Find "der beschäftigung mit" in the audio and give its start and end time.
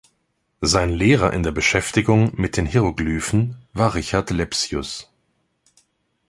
1.43-2.57